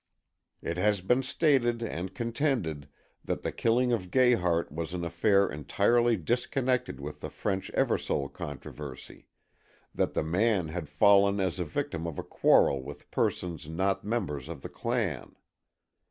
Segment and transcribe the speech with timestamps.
[0.63, 2.89] It has been stated and contended
[3.23, 9.27] that the killing of Gayhart was an affair entirely disconnected with the French Eversole controversy;
[9.93, 14.49] that the man had fallen as the victim of a quarrel with persons not members
[14.49, 15.35] of the clan.